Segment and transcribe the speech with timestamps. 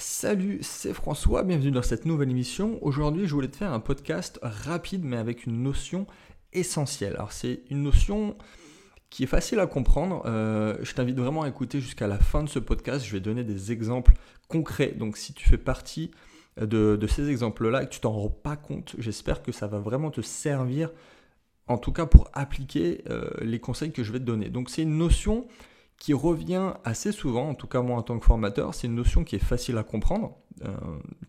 [0.00, 2.78] Salut, c'est François, bienvenue dans cette nouvelle émission.
[2.80, 6.06] Aujourd'hui, je voulais te faire un podcast rapide mais avec une notion
[6.54, 7.16] essentielle.
[7.16, 8.34] Alors, c'est une notion
[9.10, 10.22] qui est facile à comprendre.
[10.24, 13.04] Euh, je t'invite vraiment à écouter jusqu'à la fin de ce podcast.
[13.04, 14.14] Je vais donner des exemples
[14.48, 14.92] concrets.
[14.92, 16.12] Donc, si tu fais partie
[16.56, 20.10] de, ces exemples-là et que tu t'en rends pas compte, j'espère que ça va vraiment
[20.10, 20.90] te servir,
[21.66, 24.48] en tout cas pour appliquer euh, les conseils que je vais te donner.
[24.48, 25.46] Donc, c'est une notion
[26.00, 29.22] qui revient assez souvent, en tout cas moi en tant que formateur, c'est une notion
[29.22, 30.74] qui est facile à comprendre, euh,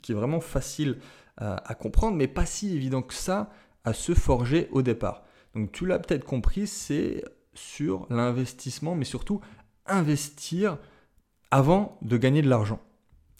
[0.01, 0.97] qui est vraiment facile
[1.37, 3.49] à, comprendre, mais pas si évident que ça
[3.83, 5.23] à se forger au départ.
[5.55, 7.23] Donc tu l'as peut-être compris, c'est
[7.55, 9.41] sur l'investissement, mais surtout
[9.87, 10.77] investir
[11.49, 12.79] avant de gagner de l'argent.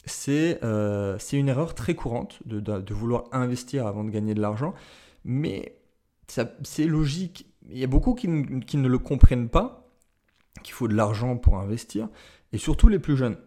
[0.05, 4.73] C'est euh, une erreur très courante de, vouloir investir avant de gagner de l'argent,
[5.23, 5.77] mais
[6.27, 7.45] c'est logique.
[7.69, 8.27] Il y a beaucoup qui,
[8.65, 9.80] qui ne le comprennent pas,
[10.63, 12.09] qu'il faut de l'argent pour investir,
[12.53, 13.37] et surtout les plus jeunes.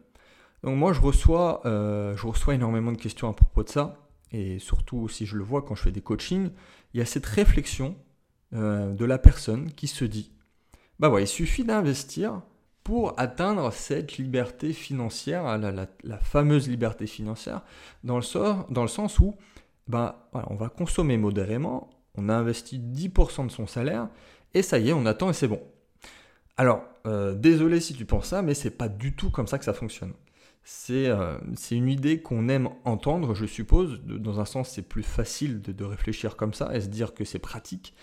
[0.63, 2.17] Donc moi, je reçois, euh,
[2.51, 3.99] énormément de questions à propos de ça,
[4.33, 6.51] et surtout si je le vois quand je fais des coachings,
[6.93, 7.97] il y a cette réflexion
[8.55, 10.33] euh, de la personne qui se dit,
[10.99, 12.41] bah ouais, il suffit d'investir
[12.83, 17.63] pour atteindre cette liberté financière, la, fameuse liberté financière,
[18.03, 18.23] dans le,
[18.89, 19.35] sens où
[19.89, 24.09] bah, on va consommer modérément, on a investi 10% de son salaire,
[24.53, 25.61] et ça y est, on attend et c'est bon.
[26.57, 29.65] Alors, euh, désolé si tu penses ça, mais c'est pas du tout comme ça que
[29.65, 30.13] ça fonctionne.
[30.63, 31.37] C'est euh,
[31.71, 34.01] une idée qu'on aime entendre, je suppose.
[34.05, 37.39] dans un sens, c'est plus facile de, réfléchir comme ça et se dire que c'est
[37.39, 37.95] pratique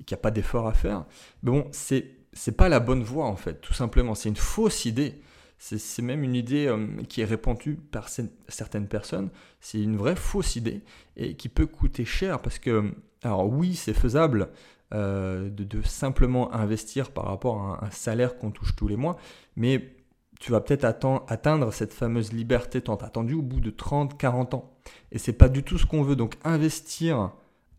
[0.00, 1.04] et qu'il n'y a pas d'effort à faire.
[1.42, 4.14] Mais bon, c'est c'est pas la bonne voie en fait, tout simplement.
[4.14, 5.20] C'est une fausse idée.
[5.58, 9.30] C'est même une idée euh, qui est répandue par certaines personnes.
[9.60, 10.82] C'est une vraie fausse idée
[11.16, 14.50] et qui peut coûter cher parce que, alors oui, c'est faisable
[14.94, 19.18] euh, de, simplement investir par rapport à un, salaire qu'on touche tous les mois,
[19.54, 19.94] mais
[20.40, 24.72] tu vas peut-être atteindre cette fameuse liberté tant attendue au bout de 30, 40 ans.
[25.12, 26.16] Et c'est pas du tout ce qu'on veut.
[26.16, 27.32] Donc investir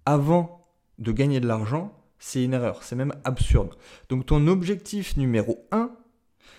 [0.06, 0.62] avant
[1.00, 3.76] de gagner de l'argent, c'est une erreur, c'est même absurde.
[4.10, 5.90] Donc ton objectif numéro 1,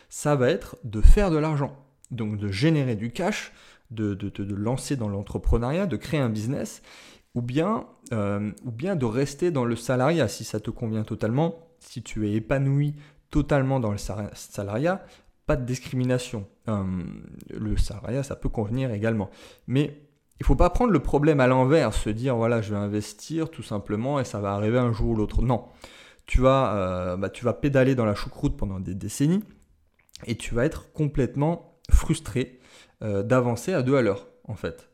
[0.09, 1.77] ça va être de faire de l'argent.
[2.11, 3.53] Donc de générer du cash,
[3.91, 6.83] de, de lancer dans l'entrepreneuriat, de créer un business
[7.35, 11.69] ou bien, euh, ou bien de rester dans le salariat si ça te convient totalement,
[11.79, 12.95] si tu es épanoui
[13.31, 15.05] totalement dans le salariat,
[15.47, 16.47] pas de discrimination.
[16.69, 16.85] Euh,
[17.51, 19.31] le salariat, ça peut convenir également.
[19.67, 20.03] Mais
[20.41, 23.63] il faut pas prendre le problème à l'envers, se dire voilà, je vais investir tout
[23.63, 25.43] simplement et ça va arriver un jour ou l'autre.
[25.43, 25.67] Non,
[26.27, 29.45] tu vas, euh, bah, tu vas pédaler dans la choucroute pendant des décennies
[30.27, 32.59] et tu vas être complètement frustré
[33.01, 34.91] d'avancer à deux à l'heure, en fait.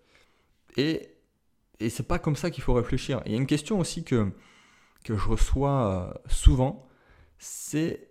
[0.77, 1.16] Et
[1.81, 3.21] et c'est pas comme ça qu'il faut réfléchir.
[3.27, 4.31] Il y a une question aussi que,
[5.05, 6.87] que je reçois euh, souvent,
[7.39, 8.11] c'est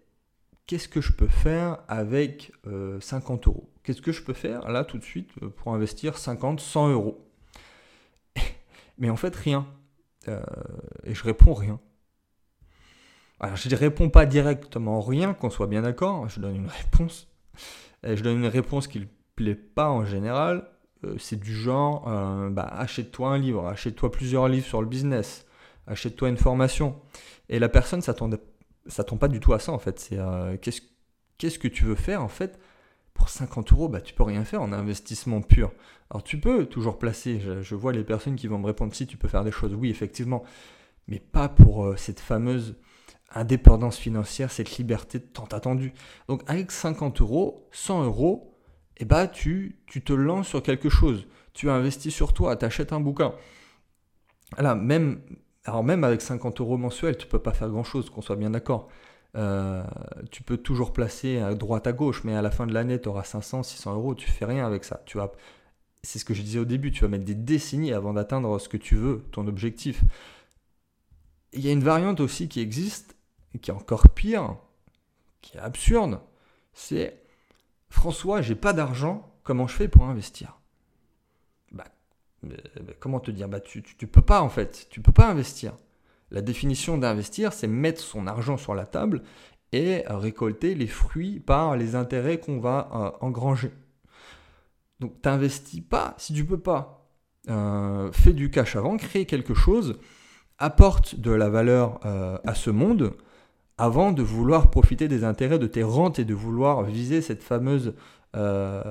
[0.68, 2.52] qu'est-ce que je peux faire avec
[3.00, 3.70] 50 euh, euros?
[3.84, 7.28] Qu'est-ce que je peux faire là tout de suite euh, pour investir 50, 100 euros?
[8.98, 9.68] Mais en fait, rien.
[11.04, 11.80] et je réponds rien.
[13.40, 16.30] Alors, je ne réponds pas directement rien, qu'on soit bien d'accord.
[16.30, 17.28] Je donne une réponse.
[18.04, 19.06] Et je donne une réponse qui ne
[19.36, 20.70] plaît pas en général.
[21.06, 25.46] Euh, c'est du genre, euh, bah, achète-toi un livre, achète-toi plusieurs livres sur le business,
[25.88, 27.00] achète-toi une formation.
[27.50, 28.38] Et la personne ne
[28.88, 30.00] s'attend pas du tout à ça en fait.
[30.00, 32.60] C'est euh, qu'est-ce, que tu veux faire en fait?
[33.14, 35.72] Pour 50 euros, bah, tu peux rien faire en investissement pur.
[36.10, 39.18] Alors tu peux toujours placer, je, vois les personnes qui vont me répondre si tu
[39.18, 40.44] peux faire des choses, oui effectivement,
[41.08, 42.76] mais pas pour cette fameuse
[43.34, 45.94] indépendance financière, cette liberté tant attendue.
[46.28, 48.55] Donc avec 50 euros, 100 euros,
[48.98, 51.28] eh bah, tu, tu te lances sur quelque chose.
[51.54, 53.34] Tu investis sur toi, tu achètes un bouquin.
[54.58, 55.22] Là, même,
[55.66, 58.90] alors même avec 50 euros mensuels, tu peux pas faire grand-chose, qu'on soit bien d'accord.
[59.36, 59.84] Euh,
[60.32, 63.10] tu peux toujours placer à droite à gauche, mais à la fin de l'année, tu
[63.10, 65.02] auras 500, 600 euros, tu fais rien avec ça.
[65.06, 65.32] Tu vas,
[66.04, 68.70] c'est ce que je disais au début, tu vas mettre des décennies avant d'atteindre ce
[68.70, 70.04] que tu veux, ton objectif.
[71.54, 73.16] Il y a une variante aussi qui existe,
[73.62, 74.56] qui est encore pire,
[75.42, 76.20] qui est absurde,
[76.74, 77.25] c'est
[78.06, 80.60] François, j'ai pas d'argent, comment je fais pour investir?
[81.72, 81.86] Bah,
[82.44, 82.56] euh,
[83.00, 83.50] Comment te dire?
[83.50, 85.74] Bah, tu, tu, peux pas en fait, tu peux pas investir.
[86.30, 89.24] La définition d'investir, c'est mettre son argent sur la table
[89.72, 93.72] et récolter les fruits par les intérêts qu'on va euh, engranger.
[95.00, 97.10] Donc t'investis pas si tu peux pas.
[97.50, 99.98] Euh, fais du cash avant, crée quelque chose,
[100.60, 103.18] apporte de la valeur à ce monde
[103.78, 107.94] avant de vouloir profiter des intérêts de tes rentes et de vouloir viser cette fameuse,
[108.36, 108.82] euh,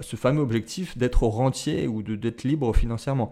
[0.00, 3.30] ce fameux objectif d'être rentier ou d'être libre financièrement.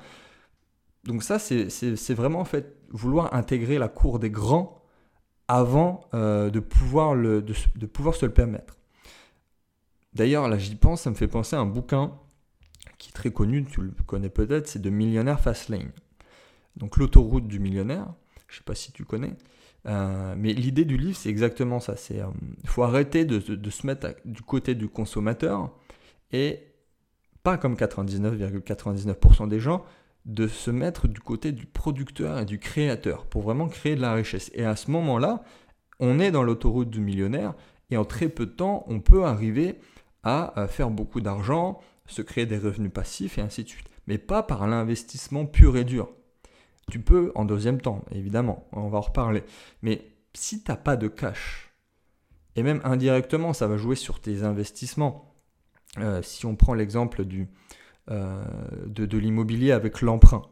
[1.05, 4.83] Donc ça, c'est vraiment en fait vouloir intégrer la cour des grands
[5.49, 8.77] avant euh, de, pouvoir le, de, pouvoir se le permettre.
[10.13, 12.15] D'ailleurs, là j'y pense, ça me fait penser à un bouquin
[12.99, 15.93] qui est très connu, tu le connais peut-être, c'est de Millionnaire Fastlane.
[16.77, 18.07] Donc l'autoroute du millionnaire,
[18.49, 19.35] je ne sais pas si tu connais,
[19.87, 21.95] euh, mais l'idée du livre, c'est exactement ça.
[22.11, 22.27] Il euh,
[22.65, 25.71] faut arrêter de, se mettre du côté du consommateur
[26.33, 26.61] et
[27.43, 29.85] pas comme 99,99% des gens,
[30.25, 34.13] de se mettre du côté du producteur et du créateur pour vraiment créer de la
[34.15, 34.51] richesse.
[34.55, 35.45] Et à ce moment-là,
[36.01, 37.55] on est dans l'autoroute du millionnaire
[37.91, 39.79] et en très peu de temps, on peut arriver
[40.25, 43.89] à faire beaucoup d'argent, se créer des revenus passifs et ainsi de suite.
[44.09, 46.09] Mais pas par l'investissement pur et dur.
[46.91, 49.43] Tu peux en deuxième temps, évidemment, on va en reparler.
[49.83, 51.73] Mais si tu n'as pas de cash,
[52.57, 55.35] et même indirectement, ça va jouer sur tes investissements.
[55.99, 57.25] Euh, si on prend l'exemple
[58.11, 58.45] euh,
[58.87, 60.43] de, l'immobilier avec l'emprunt.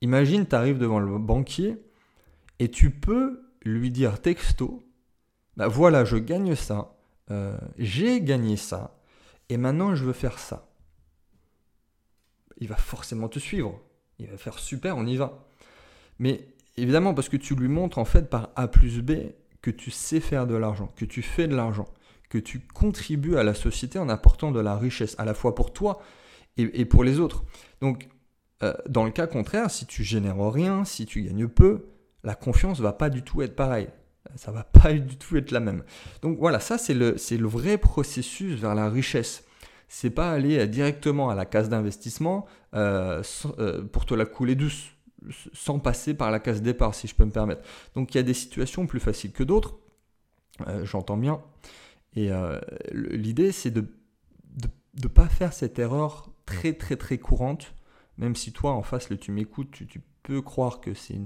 [0.00, 1.76] Imagine, tu arrives devant le banquier
[2.58, 4.86] et tu peux lui dire texto,
[5.56, 6.96] bah voilà, je gagne ça,
[7.30, 9.00] euh, j'ai gagné ça,
[9.48, 10.68] et maintenant je veux faire ça.
[12.58, 13.80] Il va forcément te suivre.
[14.18, 15.43] Il va faire super, on y va.
[16.18, 19.12] Mais évidemment, parce que tu lui montres en fait par A plus B
[19.62, 21.88] que tu sais faire de l'argent, que tu fais de l'argent,
[22.28, 25.72] que tu contribues à la société en apportant de la richesse, à la fois pour
[25.72, 26.00] toi
[26.56, 27.44] et, pour les autres.
[27.80, 28.08] Donc,
[28.62, 31.86] euh, dans le cas contraire, si tu génères rien, si tu gagnes peu,
[32.22, 33.88] la confiance va pas du tout être pareille.
[34.36, 35.82] Ça va pas du tout être la même.
[36.22, 39.44] Donc voilà, ça c'est le, c'est le vrai processus vers la richesse.
[39.88, 43.22] C'est pas aller directement à la case d'investissement euh,
[43.58, 44.93] euh, pour te la couler douce
[45.52, 47.62] sans passer par la case départ, si je peux me permettre.
[47.94, 49.78] Donc il y a des situations plus faciles que d'autres,
[50.66, 51.42] euh, j'entends bien.
[52.14, 52.60] Et euh,
[52.92, 53.86] l'idée, c'est de
[55.02, 57.74] ne pas faire cette erreur très très très courante,
[58.18, 61.18] même si toi en face, le tu m'écoutes, tu, peux croire que c'est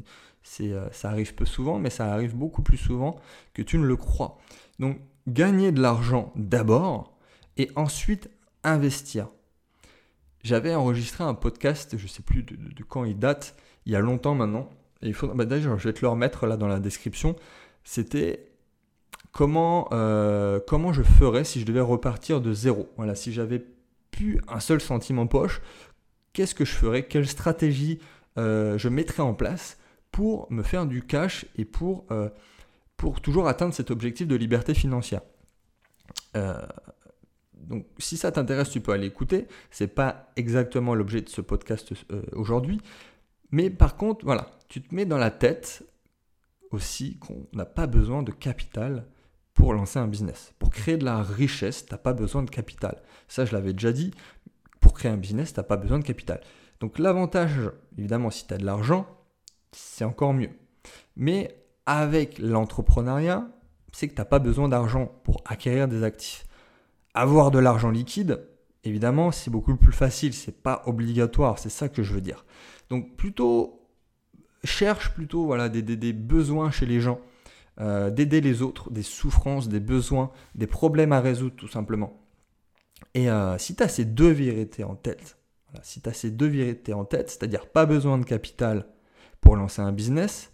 [0.61, 3.21] euh, ça arrive peu souvent, mais ça arrive beaucoup plus souvent
[3.55, 4.39] que tu ne le crois.
[4.81, 4.99] Donc
[5.29, 7.17] gagner de l'argent d'abord
[7.57, 8.31] et ensuite
[8.65, 9.29] investir.
[10.43, 13.57] J'avais enregistré un podcast, je ne sais plus de, quand il date,
[13.89, 14.69] il y a longtemps maintenant.
[15.03, 17.35] Et il faut, bah, d'ailleurs, je vais te le remettre là dans la description.
[17.85, 18.51] C'était
[19.33, 22.89] comment, euh, comment je ferais si je devais repartir de zéro.
[22.97, 23.65] Voilà, si j'avais
[24.11, 25.63] plus un seul centime en poche,
[26.35, 27.07] qu'est-ce que je ferais?
[27.07, 27.99] Quelle stratégie
[28.37, 29.79] euh, je mettrais en place
[30.13, 32.29] pour me faire du cash et pour, euh,
[33.23, 35.23] toujours atteindre cet objectif de liberté financière?
[37.55, 39.47] Donc, si ça t'intéresse, tu peux aller écouter.
[39.71, 41.93] C'est pas exactement l'objet de ce podcast
[42.33, 42.81] aujourd'hui,
[43.51, 45.85] mais par contre, voilà, tu te mets dans la tête
[46.71, 49.07] aussi qu'on n'a pas besoin de capital
[49.55, 50.55] pour lancer un business.
[50.59, 53.03] Pour créer de la richesse, tu n'as pas besoin de capital.
[53.27, 54.13] Ça, je l'avais déjà dit.
[54.81, 56.41] Pour créer un business, tu n'as pas besoin de capital.
[56.81, 59.07] Donc l'avantage, évidemment, si tu as de l'argent,
[59.73, 60.51] c'est encore mieux.
[61.17, 63.49] Mais avec l'entrepreneuriat,
[63.93, 66.47] c'est que tu n'as pas besoin d'argent pour acquérir des actifs.
[67.15, 68.47] Avoir de l'argent liquide,
[68.85, 72.45] évidemment, c'est beaucoup plus facile, c'est pas obligatoire, c'est ça que je veux dire.
[72.91, 73.79] Donc plutôt
[74.65, 77.21] cherche plutôt voilà des, besoins chez les gens,
[77.81, 82.21] euh, d'aider les autres, des souffrances, des besoins, des problèmes à résoudre tout simplement.
[83.15, 85.39] Et euh, si tu as ces deux vérités en tête,
[85.83, 88.87] si tu as ces deux vérités en tête, c'est-à-dire pas besoin de capital
[89.41, 90.53] pour lancer un business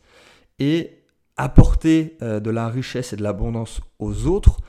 [0.58, 1.02] et
[1.36, 4.60] apporter euh, de la richesse et de l'abondance aux autres,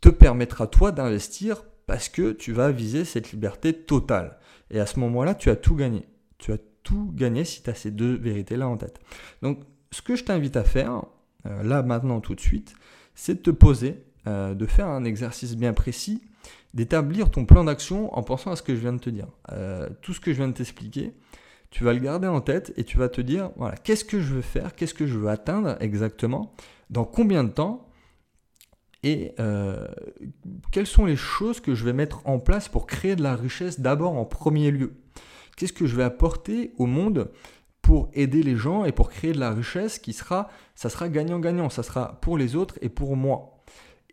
[0.00, 4.38] te permettra toi d'investir parce que tu vas viser cette liberté totale.
[4.70, 6.06] Et à ce moment-là, tu as tout gagné.
[6.82, 9.00] Tout gagné si tu as ces deux vérités-là en tête.
[9.42, 9.60] Donc,
[9.92, 11.04] ce que je t'invite à faire,
[11.46, 12.74] euh, là, maintenant, tout de suite,
[13.14, 16.22] c'est de te poser, euh, de faire un exercice bien précis,
[16.74, 19.26] d'établir ton plan d'action en pensant à ce que je viens de te dire.
[19.52, 21.12] Euh, tout ce que je viens de t'expliquer,
[21.70, 24.34] tu vas le garder en tête et tu vas te dire, voilà, qu'est-ce que je
[24.34, 26.54] veux faire, qu'est-ce que je veux atteindre exactement,
[26.90, 27.86] dans combien de temps,
[29.02, 29.34] et
[30.72, 33.80] quelles sont les choses que je vais mettre en place pour créer de la richesse
[33.80, 34.99] d'abord en premier lieu
[35.60, 37.30] Qu'est-ce que je vais apporter au monde
[37.82, 41.68] pour aider les gens et pour créer de la richesse qui sera, ça sera gagnant-gagnant,
[41.68, 43.62] ça sera pour les autres et pour moi.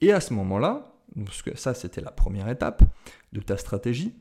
[0.01, 2.83] Et à ce moment-là, parce que ça c'était la première étape
[3.31, 4.13] de ta stratégie,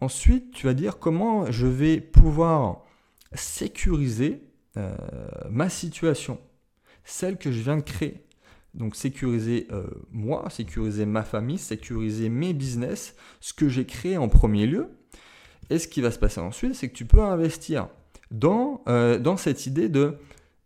[0.00, 2.86] ensuite tu vas dire comment je vais pouvoir
[3.34, 4.42] sécuriser
[4.78, 4.96] euh,
[5.50, 6.40] ma situation,
[7.04, 8.24] celle que je viens de créer.
[8.72, 14.30] Donc sécuriser euh, moi, sécuriser ma famille, sécuriser mes business, ce que j'ai créé en
[14.30, 14.88] premier lieu.
[15.70, 17.88] Et ce qui va se passer ensuite, c'est que tu peux investir
[18.30, 20.18] dans, euh, dans cette idée de,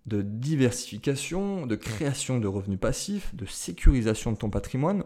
[0.07, 5.05] de diversification, de création de revenus passifs, de sécurisation de ton patrimoine.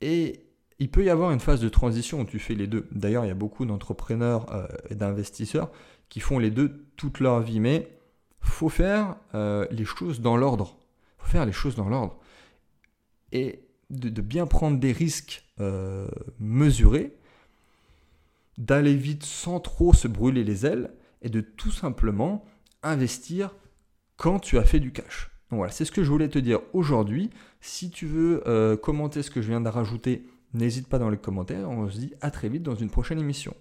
[0.00, 0.44] Et
[0.78, 2.88] il peut y avoir une phase de transition où tu fais les deux.
[2.90, 5.70] D'ailleurs, il y a beaucoup d'entrepreneurs euh, et d'investisseurs
[6.08, 7.60] qui font les deux toute leur vie.
[7.60, 7.88] Mais
[8.40, 10.76] faut faire les choses dans l'ordre
[11.32, 12.18] faire les choses dans l'ordre.
[13.32, 16.06] Et de, bien prendre des risques euh,
[16.38, 17.16] mesurés,
[18.62, 22.44] d'aller vite sans trop se brûler les ailes et de tout simplement
[22.82, 23.54] investir
[24.16, 25.30] quand tu as fait du cash.
[25.50, 27.30] Donc voilà, c'est ce que je voulais te dire aujourd'hui.
[27.60, 31.18] Si tu veux euh, commenter ce que je viens de rajouter, n'hésite pas dans les
[31.18, 31.68] commentaires.
[31.68, 33.54] On se dit à très vite dans une prochaine émission.